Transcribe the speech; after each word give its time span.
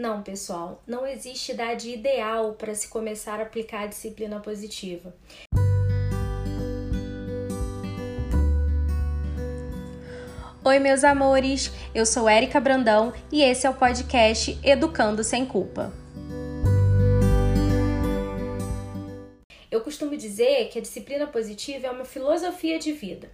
Não, 0.00 0.22
pessoal, 0.22 0.82
não 0.86 1.06
existe 1.06 1.52
idade 1.52 1.90
ideal 1.90 2.54
para 2.54 2.74
se 2.74 2.88
começar 2.88 3.38
a 3.38 3.42
aplicar 3.42 3.82
a 3.82 3.86
disciplina 3.86 4.40
positiva. 4.40 5.14
Oi, 10.64 10.78
meus 10.78 11.04
amores, 11.04 11.70
eu 11.94 12.06
sou 12.06 12.26
Érica 12.26 12.58
Brandão 12.58 13.12
e 13.30 13.42
esse 13.42 13.66
é 13.66 13.70
o 13.70 13.74
podcast 13.74 14.58
Educando 14.64 15.22
Sem 15.22 15.44
Culpa. 15.44 15.92
Eu 19.70 19.82
costumo 19.82 20.16
dizer 20.16 20.70
que 20.70 20.78
a 20.78 20.82
disciplina 20.82 21.26
positiva 21.26 21.88
é 21.88 21.90
uma 21.90 22.06
filosofia 22.06 22.78
de 22.78 22.90
vida. 22.90 23.30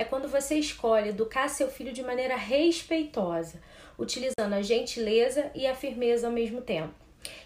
É 0.00 0.04
quando 0.04 0.28
você 0.28 0.54
escolhe 0.54 1.10
educar 1.10 1.46
seu 1.48 1.68
filho 1.68 1.92
de 1.92 2.02
maneira 2.02 2.34
respeitosa, 2.34 3.60
utilizando 3.98 4.54
a 4.54 4.62
gentileza 4.62 5.50
e 5.54 5.66
a 5.66 5.74
firmeza 5.74 6.26
ao 6.26 6.32
mesmo 6.32 6.62
tempo. 6.62 6.94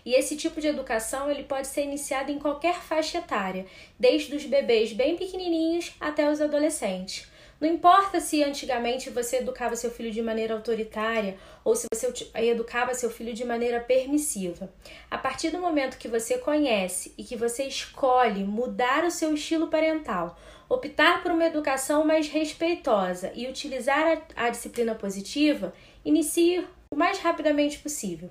E 0.06 0.14
esse 0.14 0.36
tipo 0.36 0.60
de 0.60 0.68
educação 0.68 1.28
ele 1.28 1.42
pode 1.42 1.66
ser 1.66 1.82
iniciado 1.82 2.30
em 2.30 2.38
qualquer 2.38 2.76
faixa 2.76 3.18
etária, 3.18 3.66
desde 3.98 4.36
os 4.36 4.44
bebês 4.44 4.92
bem 4.92 5.16
pequenininhos 5.16 5.96
até 5.98 6.30
os 6.30 6.40
adolescentes. 6.40 7.26
Não 7.60 7.68
importa 7.68 8.20
se 8.20 8.42
antigamente 8.42 9.10
você 9.10 9.36
educava 9.36 9.76
seu 9.76 9.90
filho 9.90 10.10
de 10.10 10.20
maneira 10.20 10.54
autoritária 10.54 11.36
ou 11.64 11.74
se 11.74 11.86
você 11.92 12.12
educava 12.34 12.94
seu 12.94 13.10
filho 13.10 13.32
de 13.32 13.44
maneira 13.44 13.80
permissiva. 13.80 14.72
A 15.10 15.16
partir 15.16 15.50
do 15.50 15.58
momento 15.58 15.98
que 15.98 16.08
você 16.08 16.38
conhece 16.38 17.14
e 17.16 17.24
que 17.24 17.36
você 17.36 17.64
escolhe 17.64 18.44
mudar 18.44 19.04
o 19.04 19.10
seu 19.10 19.32
estilo 19.32 19.68
parental, 19.68 20.38
optar 20.68 21.22
por 21.22 21.30
uma 21.30 21.44
educação 21.44 22.04
mais 22.04 22.28
respeitosa 22.28 23.30
e 23.34 23.46
utilizar 23.46 24.22
a, 24.36 24.46
a 24.46 24.50
disciplina 24.50 24.94
positiva, 24.94 25.72
inicie 26.04 26.66
o 26.94 26.96
mais 26.96 27.18
rapidamente 27.18 27.80
possível. 27.80 28.30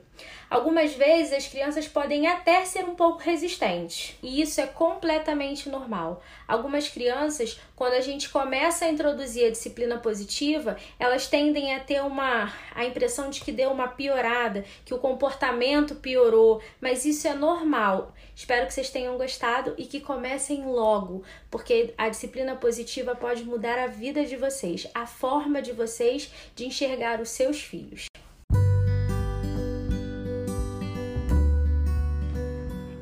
Algumas 0.50 0.94
vezes 0.94 1.34
as 1.34 1.48
crianças 1.48 1.86
podem 1.86 2.28
até 2.28 2.64
ser 2.64 2.86
um 2.86 2.96
pouco 2.96 3.20
resistentes, 3.20 4.18
e 4.24 4.42
isso 4.42 4.62
é 4.62 4.66
completamente 4.66 5.68
normal. 5.68 6.24
Algumas 6.48 6.88
crianças, 6.88 7.60
quando 7.76 7.94
a 7.94 8.00
gente 8.00 8.30
começa 8.30 8.86
a 8.86 8.90
introduzir 8.90 9.48
a 9.48 9.52
disciplina 9.52 9.98
positiva, 9.98 10.78
elas 10.98 11.28
tendem 11.28 11.76
a 11.76 11.82
ter 11.82 12.02
uma 12.02 12.54
a 12.74 12.86
impressão 12.86 13.30
de 13.30 13.42
que 13.42 13.52
deu 13.52 13.70
uma 13.70 13.90
piorada, 13.90 14.64
que 14.86 14.94
o 14.94 15.00
comportamento 15.00 15.96
piorou, 15.96 16.62
mas 16.80 17.04
isso 17.04 17.28
é 17.28 17.34
normal. 17.34 18.14
Espero 18.34 18.66
que 18.66 18.74
vocês 18.74 18.90
tenham 18.90 19.18
gostado 19.18 19.76
e 19.78 19.86
que 19.86 20.00
comecem 20.00 20.66
logo, 20.66 21.24
porque 21.52 21.94
a 21.98 22.08
disciplina 22.08 22.56
positiva 22.56 23.14
pode 23.14 23.44
mudar 23.44 23.78
a 23.78 23.88
vida 23.88 24.24
de 24.24 24.38
vocês, 24.38 24.88
a 24.94 25.06
forma 25.06 25.62
de 25.62 25.74
vocês 25.74 26.32
de 26.56 26.66
enxergar 26.66 27.20
os 27.20 27.30
seus 27.30 27.62
filhos. 27.62 28.13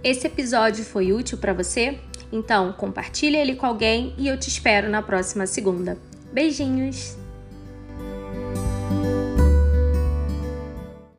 Esse 0.03 0.25
episódio 0.25 0.83
foi 0.83 1.13
útil 1.13 1.37
para 1.37 1.53
você? 1.53 1.99
Então, 2.31 2.73
compartilhe 2.73 3.37
ele 3.37 3.55
com 3.55 3.67
alguém 3.67 4.15
e 4.17 4.27
eu 4.27 4.39
te 4.39 4.47
espero 4.47 4.89
na 4.89 5.01
próxima 5.01 5.45
segunda. 5.45 5.97
Beijinhos! 6.33 7.20